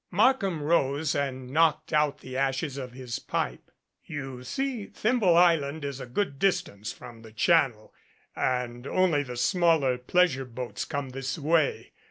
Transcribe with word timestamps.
Markham 0.09 0.63
rose 0.63 1.13
and 1.13 1.51
knocked 1.51 1.93
out 1.93 2.21
the 2.21 2.35
ashes 2.35 2.75
of 2.75 2.93
his 2.93 3.19
pipe. 3.19 3.69
"You 4.03 4.43
see, 4.43 4.87
Thimble 4.87 5.37
Island 5.37 5.85
is 5.85 5.99
a 5.99 6.07
good 6.07 6.39
distance 6.39 6.91
from 6.91 7.21
the 7.21 7.31
channel 7.31 7.93
and 8.35 8.87
only 8.87 9.21
the 9.21 9.37
smaller 9.37 9.99
pleasure 9.99 10.45
boats 10.45 10.85
come 10.85 11.09
this 11.09 11.37
way. 11.37 11.91